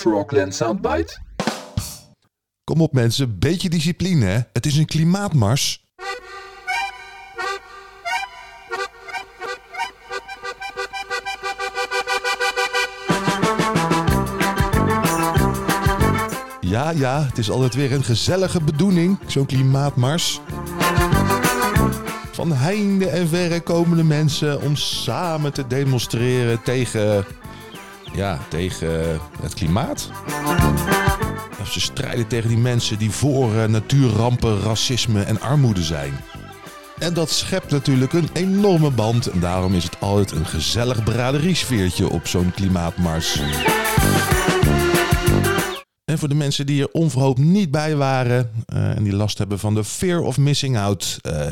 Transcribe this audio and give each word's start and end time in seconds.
Frogland 0.00 0.54
Soundbite? 0.54 1.18
Kom 2.64 2.80
op 2.80 2.92
mensen, 2.92 3.38
beetje 3.38 3.68
discipline 3.68 4.26
hè. 4.26 4.38
Het 4.52 4.66
is 4.66 4.76
een 4.76 4.86
klimaatmars. 4.86 5.84
Ja, 16.60 16.90
ja, 16.90 17.22
het 17.22 17.38
is 17.38 17.50
altijd 17.50 17.74
weer 17.74 17.92
een 17.92 18.04
gezellige 18.04 18.62
bedoeling, 18.62 19.18
zo'n 19.26 19.46
klimaatmars. 19.46 20.40
Van 22.32 22.52
heinde 22.52 23.08
en 23.08 23.28
verre 23.28 23.60
komen 23.60 23.96
de 23.96 24.04
mensen 24.04 24.62
om 24.62 24.76
samen 24.76 25.52
te 25.52 25.66
demonstreren 25.66 26.62
tegen, 26.62 27.24
ja, 28.14 28.38
tegen 28.48 29.20
het 29.42 29.54
klimaat. 29.54 30.10
Ze 31.70 31.80
strijden 31.80 32.26
tegen 32.26 32.48
die 32.48 32.58
mensen 32.58 32.98
die 32.98 33.10
voor 33.10 33.56
eh, 33.56 33.64
natuurrampen, 33.64 34.60
racisme 34.60 35.22
en 35.22 35.40
armoede 35.40 35.82
zijn. 35.82 36.12
En 36.98 37.14
dat 37.14 37.30
schept 37.30 37.70
natuurlijk 37.70 38.12
een 38.12 38.28
enorme 38.32 38.90
band. 38.90 39.26
En 39.26 39.40
daarom 39.40 39.74
is 39.74 39.84
het 39.84 40.00
altijd 40.00 40.30
een 40.32 40.46
gezellig 40.46 41.04
braderiesfeertje 41.04 42.08
op 42.08 42.26
zo'n 42.26 42.52
klimaatmars. 42.54 43.40
En 46.04 46.18
voor 46.18 46.28
de 46.28 46.34
mensen 46.34 46.66
die 46.66 46.82
er 46.82 46.88
onverhoopt 46.92 47.38
niet 47.38 47.70
bij 47.70 47.96
waren 47.96 48.50
eh, 48.66 48.96
en 48.96 49.02
die 49.02 49.14
last 49.14 49.38
hebben 49.38 49.58
van 49.58 49.74
de 49.74 49.84
fear 49.84 50.20
of 50.20 50.38
missing 50.38 50.78
out, 50.78 51.18
eh, 51.22 51.46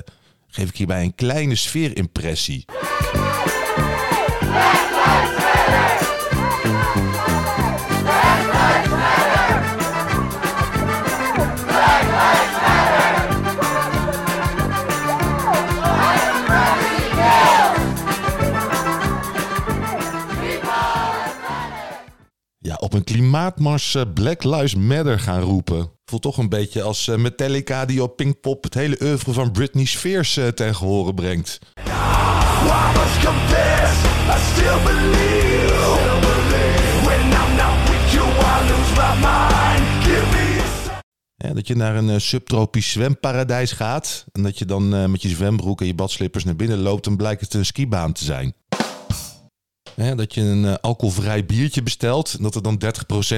geef 0.48 0.68
ik 0.68 0.77
hierbij 0.77 1.02
een 1.02 1.14
kleine 1.14 1.54
sfeerimpressie. 1.54 2.64
Een 22.98 23.04
klimaatmars 23.04 23.94
eh, 23.94 24.02
Black 24.14 24.44
Lives 24.44 24.74
Matter 24.74 25.20
gaan 25.20 25.41
roepen. 25.41 25.91
Voelt 26.04 26.22
toch 26.22 26.38
een 26.38 26.48
beetje 26.48 26.82
als 26.82 27.08
eh, 27.08 27.16
Metallica 27.16 27.84
die 27.84 28.02
op 28.02 28.16
Pinkpop 28.16 28.64
het 28.64 28.74
hele 28.74 28.98
oeuvre 29.02 29.32
van 29.32 29.52
Britney 29.52 29.84
Spears 29.84 30.36
eh, 30.36 30.46
ten 30.46 30.74
gehore 30.74 31.14
brengt. 31.14 31.58
Ja, 41.36 41.55
dat 41.55 41.66
je 41.66 41.77
naar 41.77 41.96
een 41.96 42.20
subtropisch 42.20 42.90
zwemparadijs 42.90 43.72
gaat. 43.72 44.24
En 44.33 44.42
dat 44.42 44.58
je 44.58 44.64
dan 44.64 45.10
met 45.10 45.22
je 45.22 45.28
zwembroek 45.28 45.80
en 45.80 45.86
je 45.86 45.94
badslippers 45.94 46.44
naar 46.44 46.56
binnen 46.56 46.78
loopt. 46.78 47.06
En 47.06 47.16
blijkt 47.16 47.40
het 47.40 47.55
een 47.55 47.66
skibaan 47.66 48.12
te 48.12 48.24
zijn. 48.24 48.55
Ja, 49.98 50.14
dat 50.14 50.34
je 50.34 50.41
een 50.41 50.64
eh, 50.64 50.74
alcoholvrij 50.80 51.44
biertje 51.44 51.82
bestelt. 51.82 52.34
En 52.34 52.42
dat 52.42 52.54
er 52.54 52.62
dan 52.62 52.82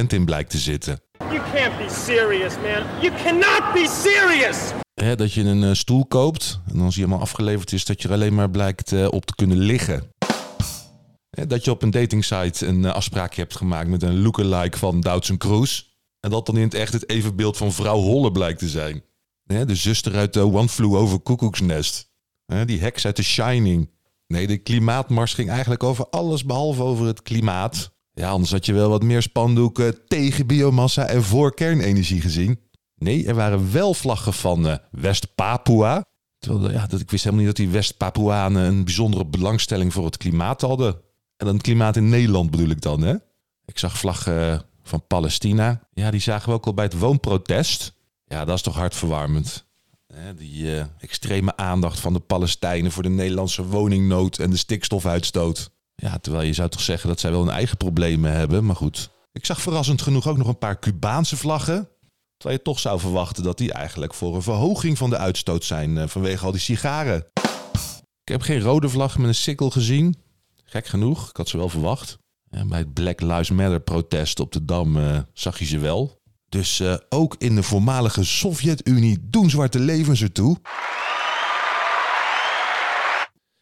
30% 0.02 0.06
in 0.06 0.24
blijkt 0.24 0.50
te 0.50 0.58
zitten. 0.58 1.00
You 1.18 1.40
can't 1.54 1.78
be 1.78 2.02
serious, 2.04 2.54
man. 2.54 3.00
You 3.00 3.12
cannot 3.22 3.72
be 3.72 4.00
serious! 4.02 4.72
Hè, 4.94 5.16
dat 5.16 5.32
je 5.32 5.42
een 5.42 5.64
eh, 5.64 5.72
stoel 5.72 6.06
koopt 6.06 6.60
en 6.72 6.80
als 6.80 6.94
die 6.94 7.04
helemaal 7.04 7.24
afgeleverd 7.24 7.72
is, 7.72 7.84
dat 7.84 8.02
je 8.02 8.08
er 8.08 8.14
alleen 8.14 8.34
maar 8.34 8.50
blijkt 8.50 8.92
eh, 8.92 9.06
op 9.10 9.26
te 9.26 9.34
kunnen 9.34 9.58
liggen. 9.58 10.12
Hè, 11.30 11.46
dat 11.46 11.64
je 11.64 11.70
op 11.70 11.82
een 11.82 11.90
datingsite 11.90 12.66
een 12.66 12.84
afspraakje 12.84 13.40
hebt 13.40 13.56
gemaakt 13.56 13.88
met 13.88 14.02
een 14.02 14.22
lookalike 14.22 14.78
van 14.78 15.00
Doutzen 15.00 15.38
Cruise. 15.38 15.82
En 16.20 16.30
dat 16.30 16.46
dan 16.46 16.56
in 16.56 16.62
het 16.62 16.74
echt 16.74 16.92
het 16.92 17.08
evenbeeld 17.08 17.56
van 17.56 17.72
vrouw 17.72 17.98
Holle 17.98 18.32
blijkt 18.32 18.58
te 18.58 18.68
zijn. 18.68 19.02
Hè, 19.44 19.64
de 19.64 19.74
zuster 19.74 20.16
uit 20.16 20.32
de 20.32 20.40
One 20.40 20.68
Flew 20.68 20.94
Over 20.94 21.22
Cuckoo's 21.22 21.60
Nest. 21.60 22.10
Hè, 22.46 22.64
die 22.64 22.80
heks 22.80 23.06
uit 23.06 23.14
The 23.14 23.22
Shining. 23.22 23.88
Nee, 24.30 24.46
de 24.46 24.58
klimaatmars 24.58 25.34
ging 25.34 25.50
eigenlijk 25.50 25.82
over 25.82 26.06
alles 26.08 26.44
behalve 26.44 26.82
over 26.82 27.06
het 27.06 27.22
klimaat. 27.22 27.90
Ja, 28.12 28.30
anders 28.30 28.50
had 28.50 28.66
je 28.66 28.72
wel 28.72 28.88
wat 28.88 29.02
meer 29.02 29.22
spandoeken 29.22 30.06
tegen 30.06 30.46
biomassa 30.46 31.06
en 31.06 31.22
voor 31.22 31.54
kernenergie 31.54 32.20
gezien. 32.20 32.60
Nee, 32.94 33.26
er 33.26 33.34
waren 33.34 33.72
wel 33.72 33.94
vlaggen 33.94 34.32
van 34.32 34.68
eh, 34.68 34.76
West-Papua. 34.90 36.04
Terwijl, 36.38 36.72
ja, 36.72 36.86
dat, 36.86 37.00
ik 37.00 37.10
wist 37.10 37.24
helemaal 37.24 37.44
niet 37.44 37.56
dat 37.56 37.64
die 37.66 37.74
West-Papuanen 37.74 38.64
een 38.64 38.84
bijzondere 38.84 39.26
belangstelling 39.26 39.92
voor 39.92 40.04
het 40.04 40.16
klimaat 40.16 40.60
hadden. 40.60 40.94
En 41.36 41.46
dan 41.46 41.54
het 41.54 41.62
klimaat 41.62 41.96
in 41.96 42.08
Nederland 42.08 42.50
bedoel 42.50 42.70
ik 42.70 42.80
dan, 42.80 43.00
hè? 43.00 43.14
Ik 43.64 43.78
zag 43.78 43.98
vlaggen 43.98 44.52
eh, 44.52 44.60
van 44.82 45.06
Palestina. 45.06 45.88
Ja, 45.92 46.10
die 46.10 46.20
zagen 46.20 46.48
we 46.48 46.54
ook 46.54 46.66
al 46.66 46.74
bij 46.74 46.84
het 46.84 46.98
woonprotest. 46.98 47.92
Ja, 48.24 48.44
dat 48.44 48.56
is 48.56 48.62
toch 48.62 48.76
hartverwarmend. 48.76 49.69
Die 50.36 50.76
eh, 50.76 50.84
extreme 50.98 51.56
aandacht 51.56 52.00
van 52.00 52.12
de 52.12 52.20
Palestijnen 52.20 52.92
voor 52.92 53.02
de 53.02 53.08
Nederlandse 53.08 53.66
woningnood 53.66 54.38
en 54.38 54.50
de 54.50 54.56
stikstofuitstoot. 54.56 55.70
Ja, 55.94 56.18
terwijl 56.18 56.46
je 56.46 56.52
zou 56.52 56.68
toch 56.68 56.80
zeggen 56.80 57.08
dat 57.08 57.20
zij 57.20 57.30
wel 57.30 57.40
hun 57.40 57.54
eigen 57.54 57.76
problemen 57.76 58.32
hebben, 58.32 58.64
maar 58.64 58.76
goed. 58.76 59.10
Ik 59.32 59.46
zag 59.46 59.60
verrassend 59.60 60.02
genoeg 60.02 60.28
ook 60.28 60.36
nog 60.36 60.48
een 60.48 60.58
paar 60.58 60.78
Cubaanse 60.78 61.36
vlaggen. 61.36 61.88
Terwijl 62.36 62.58
je 62.58 62.64
toch 62.64 62.78
zou 62.78 63.00
verwachten 63.00 63.42
dat 63.42 63.58
die 63.58 63.72
eigenlijk 63.72 64.14
voor 64.14 64.34
een 64.34 64.42
verhoging 64.42 64.98
van 64.98 65.10
de 65.10 65.16
uitstoot 65.16 65.64
zijn 65.64 65.98
eh, 65.98 66.08
vanwege 66.08 66.44
al 66.44 66.52
die 66.52 66.60
sigaren. 66.60 67.26
Ik 68.22 68.32
heb 68.36 68.40
geen 68.40 68.60
rode 68.60 68.88
vlag 68.88 69.18
met 69.18 69.28
een 69.28 69.34
sikkel 69.34 69.70
gezien. 69.70 70.16
Gek 70.64 70.86
genoeg, 70.86 71.28
ik 71.28 71.36
had 71.36 71.48
ze 71.48 71.56
wel 71.56 71.68
verwacht. 71.68 72.18
Bij 72.50 72.78
het 72.78 72.92
Black 72.92 73.20
Lives 73.20 73.50
Matter 73.50 73.80
protest 73.80 74.40
op 74.40 74.52
de 74.52 74.64
Dam 74.64 74.96
eh, 74.96 75.18
zag 75.32 75.58
je 75.58 75.64
ze 75.64 75.78
wel. 75.78 76.19
Dus 76.50 76.80
eh, 76.80 76.94
ook 77.08 77.34
in 77.38 77.54
de 77.54 77.62
voormalige 77.62 78.24
Sovjet-Unie 78.24 79.18
doen 79.22 79.50
zwarte 79.50 79.78
levens 79.78 80.22
ertoe. 80.22 80.56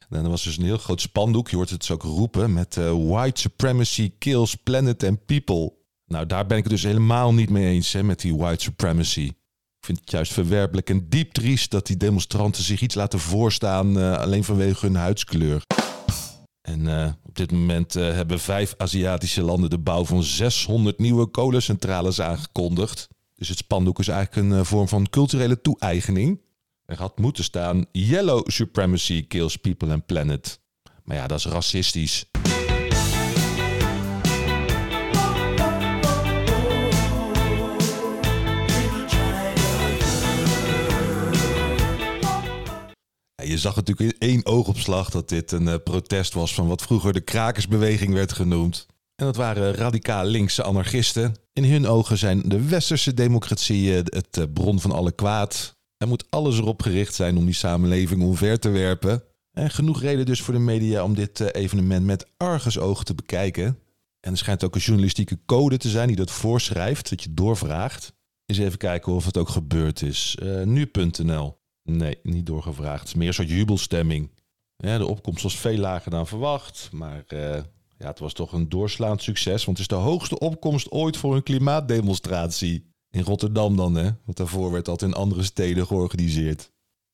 En 0.09 0.25
er 0.25 0.31
was 0.31 0.43
dus 0.43 0.57
een 0.57 0.65
heel 0.65 0.79
groot 0.79 1.01
spandoek, 1.01 1.49
je 1.49 1.57
hoort 1.57 1.71
het 1.71 1.81
dus 1.81 1.91
ook 1.91 2.03
roepen, 2.03 2.53
met 2.53 2.77
eh, 2.77 2.93
White 3.09 3.41
Supremacy 3.41 4.13
Kills 4.19 4.55
Planet 4.55 5.05
and 5.05 5.27
People. 5.27 5.73
Nou, 6.07 6.27
daar 6.27 6.47
ben 6.47 6.57
ik 6.57 6.63
het 6.63 6.73
dus 6.73 6.83
helemaal 6.83 7.35
niet 7.35 7.51
mee 7.51 7.67
eens 7.67 7.93
hè, 7.93 8.03
met 8.03 8.21
die 8.21 8.37
white 8.37 8.63
supremacy. 8.63 9.33
Ik 9.79 9.85
vind 9.87 10.01
het 10.01 10.11
juist 10.11 10.33
verwerpelijk 10.33 10.91
en 10.91 11.09
diep 11.09 11.33
triest 11.33 11.71
dat 11.71 11.87
die 11.87 11.97
demonstranten 11.97 12.63
zich 12.63 12.81
iets 12.81 12.95
laten 12.95 13.19
voorstaan 13.19 13.99
eh, 13.99 14.17
alleen 14.17 14.45
vanwege 14.45 14.87
hun 14.87 14.97
huidskleur. 14.97 15.63
En 16.69 16.89
eh, 16.89 17.13
op 17.25 17.37
dit 17.37 17.53
moment 17.53 17.97
eh, 17.97 18.13
hebben 18.13 18.41
vijf 18.41 18.75
Aziatische 18.77 19.43
landen 19.43 19.71
de 19.71 19.79
bouw 19.79 20.05
van 20.05 20.23
600 20.23 20.99
nieuwe 20.99 21.27
kolencentrales 21.27 22.21
aangekondigd. 22.21 23.09
Dus 23.35 23.49
het 23.49 23.59
spandoek 23.59 23.99
is 23.99 24.09
eigenlijk 24.09 24.47
een 24.47 24.59
eh, 24.59 24.65
vorm 24.65 24.89
van 24.89 25.09
culturele 25.09 25.61
toe-eigening. 25.61 26.41
Er 26.85 26.99
had 26.99 27.19
moeten 27.19 27.45
staan 27.45 27.87
Yellow 27.93 28.49
Supremacy 28.49 29.27
Kills 29.27 29.57
People 29.57 29.93
and 29.93 30.07
Planet. 30.07 30.61
Maar 31.05 31.17
ja, 31.17 31.27
dat 31.27 31.39
is 31.39 31.47
racistisch. 31.47 32.25
Je 43.49 43.59
zag 43.59 43.77
natuurlijk 43.77 44.13
in 44.19 44.29
één 44.29 44.47
oogopslag 44.47 45.11
dat 45.11 45.29
dit 45.29 45.53
een 45.53 45.69
eh, 45.69 45.75
protest 45.85 46.35
was 46.35 46.55
van 46.55 46.69
wat 46.69 46.83
vroeger 46.83 47.13
de 47.13 47.21
krakersbeweging 47.21 48.13
werd 48.13 48.33
genoemd. 48.33 48.87
En 49.17 49.27
dat 49.27 49.37
waren 49.37 49.75
radicaal 49.75 50.25
linkse 50.25 50.63
anarchisten. 50.63 51.35
In 51.53 51.65
hun 51.65 51.87
ogen 51.87 52.19
zijn 52.19 52.43
de 52.45 52.69
westerse 52.69 53.15
democratieën 53.15 54.05
het 54.05 54.37
eh, 54.37 54.45
bron 54.53 54.81
van 54.81 54.93
alle 54.93 55.13
kwaad. 55.13 55.77
Er 55.97 56.09
moet 56.09 56.25
alles 56.31 56.59
erop 56.59 56.83
gericht 56.83 57.15
zijn 57.15 57.37
om 57.37 57.45
die 57.45 57.55
samenleving 57.55 58.23
omver 58.23 58.59
te 58.59 58.69
werpen. 58.69 59.23
En 59.53 59.71
genoeg 59.71 60.01
reden 60.01 60.27
dus 60.27 60.43
voor 60.43 60.55
de 60.55 60.61
media 60.61 61.05
om 61.05 61.15
dit 61.15 61.41
eh, 61.41 61.63
evenement 61.63 62.05
met 62.05 62.27
argusogen 62.37 63.05
te 63.05 63.15
bekijken. 63.15 63.79
En 64.21 64.31
er 64.31 64.39
schijnt 64.39 64.65
ook 64.65 64.75
een 64.75 64.81
journalistieke 64.81 65.39
code 65.47 65.77
te 65.77 65.89
zijn 65.89 66.07
die 66.07 66.17
dat 66.17 66.31
voorschrijft, 66.31 67.11
dat 67.11 67.23
je 67.23 67.35
doorvraagt. 67.35 68.13
Eens 68.47 68.59
even 68.59 68.79
kijken 68.79 69.13
of 69.13 69.25
het 69.25 69.37
ook 69.37 69.49
gebeurd 69.49 70.03
is. 70.03 70.37
Eh, 70.43 70.63
Nu.nl. 70.63 71.58
Nee, 71.91 72.19
niet 72.23 72.47
doorgevraagd. 72.47 72.99
Het 72.99 73.09
is 73.09 73.15
meer 73.15 73.29
een 73.29 73.35
soort 73.35 73.49
jubelstemming. 73.49 74.31
De 74.77 75.07
opkomst 75.07 75.43
was 75.43 75.59
veel 75.59 75.77
lager 75.77 76.11
dan 76.11 76.27
verwacht. 76.27 76.89
Maar 76.93 77.25
eh, 77.27 77.63
ja, 77.99 78.07
het 78.07 78.19
was 78.19 78.33
toch 78.33 78.53
een 78.53 78.69
doorslaand 78.69 79.23
succes. 79.23 79.65
Want 79.65 79.79
het 79.79 79.91
is 79.91 79.97
de 79.97 80.05
hoogste 80.05 80.39
opkomst 80.39 80.91
ooit 80.91 81.17
voor 81.17 81.35
een 81.35 81.43
klimaatdemonstratie. 81.43 82.93
In 83.11 83.23
Rotterdam 83.23 83.77
dan, 83.77 83.95
hè? 83.95 84.11
Want 84.25 84.37
daarvoor 84.37 84.73
werd 84.73 84.85
dat 84.85 85.03
in 85.03 85.13
andere 85.15 85.43
steden 85.43 85.87
georganiseerd. 85.87 86.73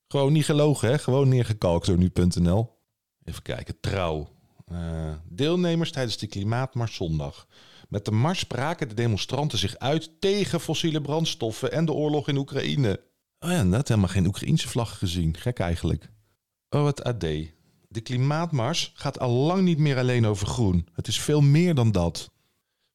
Gewoon 0.09 0.32
niet 0.32 0.44
gelogen, 0.44 0.88
hè? 0.88 0.99
Gewoon 0.99 1.29
neergekalkt 1.29 1.87
door 1.87 1.99
nu.nl. 1.99 2.79
Even 3.25 3.43
kijken, 3.43 3.81
trouw. 3.81 4.29
Eh, 4.67 5.12
deelnemers 5.29 5.93
tijdens 5.93 6.17
de 6.17 6.27
Klimaatmars 6.27 6.94
zondag. 6.94 7.47
Met 7.88 8.05
de 8.05 8.11
mars 8.11 8.38
spraken 8.38 8.88
de 8.88 8.94
demonstranten 8.94 9.59
zich 9.59 9.79
uit 9.79 10.20
tegen 10.20 10.61
fossiele 10.61 11.00
brandstoffen 11.00 11.73
en 11.73 11.85
de 11.85 11.93
oorlog 11.93 12.29
in 12.29 12.37
Oekraïne. 12.37 13.00
Oh 13.44 13.50
ja, 13.50 13.62
net 13.62 13.88
helemaal 13.88 14.08
geen 14.08 14.26
Oekraïense 14.26 14.69
vlag 14.69 14.99
gezien. 14.99 15.37
Gek 15.37 15.58
eigenlijk. 15.58 16.11
Oh, 16.69 16.87
het 16.87 17.05
AD. 17.05 17.20
De 17.88 18.00
klimaatmars 18.02 18.93
gaat 18.94 19.19
al 19.19 19.31
lang 19.31 19.62
niet 19.62 19.79
meer 19.79 19.99
alleen 19.99 20.26
over 20.26 20.46
groen. 20.46 20.87
Het 20.93 21.06
is 21.06 21.20
veel 21.20 21.41
meer 21.41 21.75
dan 21.75 21.93
dat. 21.93 22.31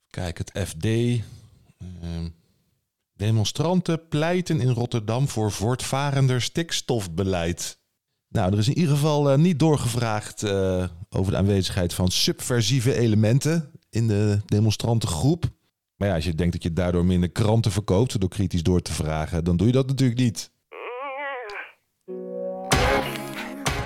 Kijk, 0.09 0.37
het 0.37 0.51
FD. 0.67 0.85
Ehm, 0.85 2.29
demonstranten 3.13 4.07
pleiten 4.07 4.61
in 4.61 4.69
Rotterdam 4.69 5.27
voor 5.27 5.51
voortvarender 5.51 6.41
stikstofbeleid. 6.41 7.79
Nou, 8.27 8.51
er 8.51 8.57
is 8.57 8.67
in 8.67 8.77
ieder 8.77 8.93
geval 8.93 9.31
eh, 9.31 9.37
niet 9.37 9.59
doorgevraagd 9.59 10.43
eh, 10.43 10.87
over 11.09 11.31
de 11.31 11.37
aanwezigheid 11.37 11.93
van 11.93 12.11
subversieve 12.11 12.97
elementen 12.97 13.71
in 13.89 14.07
de 14.07 14.39
demonstrantengroep. 14.45 15.49
Maar 15.99 16.07
ja, 16.07 16.15
als 16.15 16.25
je 16.25 16.35
denkt 16.35 16.53
dat 16.53 16.63
je 16.63 16.73
daardoor 16.73 17.05
minder 17.05 17.29
kranten 17.29 17.71
verkoopt 17.71 18.19
door 18.19 18.29
kritisch 18.29 18.63
door 18.63 18.81
te 18.81 18.93
vragen, 18.93 19.43
dan 19.43 19.57
doe 19.57 19.67
je 19.67 19.73
dat 19.73 19.87
natuurlijk 19.87 20.19
niet. 20.19 20.51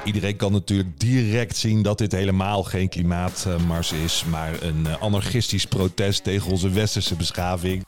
Iedereen 0.04 0.36
kan 0.36 0.51
natuurlijk 0.51 1.00
direct 1.00 1.57
zien 1.57 1.81
dat 1.81 1.98
dit 1.98 2.12
helemaal 2.12 2.63
geen 2.63 2.89
klimaatmars 2.89 3.92
is, 3.92 4.25
maar 4.30 4.63
een 4.63 4.88
eh, 4.88 5.01
anarchistisch 5.01 5.65
protest 5.65 6.24
tegen 6.24 6.51
onze 6.51 6.69
westerse 6.69 7.15
beschaving. 7.15 7.86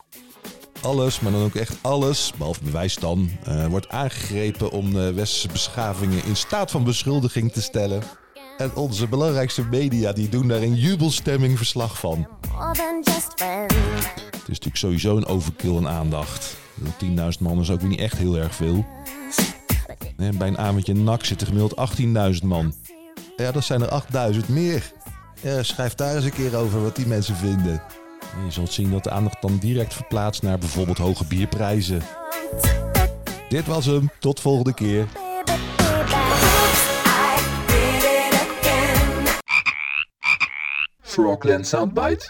Alles, 0.81 1.19
maar 1.19 1.31
dan 1.31 1.43
ook 1.43 1.55
echt 1.55 1.77
alles, 1.81 2.33
behalve 2.37 2.63
bewijs 2.63 2.95
dan, 2.95 3.29
eh, 3.43 3.65
wordt 3.67 3.89
aangegrepen 3.89 4.71
om 4.71 4.93
de 4.93 5.13
westerse 5.13 5.47
beschavingen 5.47 6.25
in 6.25 6.35
staat 6.35 6.71
van 6.71 6.83
beschuldiging 6.83 7.51
te 7.51 7.61
stellen. 7.61 8.03
En 8.57 8.75
onze 8.75 9.07
belangrijkste 9.07 9.63
media 9.63 10.11
die 10.11 10.29
doen 10.29 10.47
daar 10.47 10.61
in 10.61 10.75
jubelstemming 10.75 11.57
verslag 11.57 11.99
van. 11.99 12.27
Het 14.31 14.41
is 14.41 14.47
natuurlijk 14.47 14.77
sowieso 14.77 15.17
een 15.17 15.25
overkill 15.25 15.77
aan 15.77 15.87
aandacht. 15.87 16.55
10.000 17.03 17.15
man 17.39 17.59
is 17.59 17.71
ook 17.71 17.81
niet 17.81 17.99
echt 17.99 18.17
heel 18.17 18.37
erg 18.37 18.55
veel. 18.55 18.85
Nee, 20.17 20.31
bij 20.31 20.47
een 20.47 20.57
avondje 20.57 20.93
NAC 20.93 21.25
zitten 21.25 21.47
gemiddeld 21.47 21.99
18.000 22.41 22.47
man. 22.47 22.73
Ja, 23.37 23.51
dat 23.51 23.63
zijn 23.63 23.81
er 23.81 24.03
8.000 24.33 24.39
meer. 24.47 24.91
Ja, 25.41 25.63
schrijf 25.63 25.95
daar 25.95 26.15
eens 26.15 26.25
een 26.25 26.33
keer 26.33 26.55
over 26.55 26.81
wat 26.81 26.95
die 26.95 27.07
mensen 27.07 27.35
vinden. 27.35 27.81
En 28.35 28.45
je 28.45 28.51
zult 28.51 28.73
zien 28.73 28.91
dat 28.91 29.03
de 29.03 29.11
aandacht 29.11 29.41
dan 29.41 29.57
direct 29.57 29.93
verplaatst 29.93 30.41
naar 30.41 30.57
bijvoorbeeld 30.57 30.97
hoge 30.97 31.25
bierprijzen. 31.25 32.01
Dit 33.49 33.65
was 33.65 33.85
hem. 33.85 34.09
Tot 34.19 34.39
volgende 34.39 34.73
keer. 34.73 35.07
Frogland 41.15 41.65
Soundbite. 41.65 42.25